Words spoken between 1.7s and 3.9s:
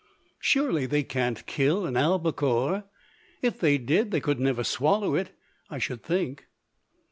an albacore? If they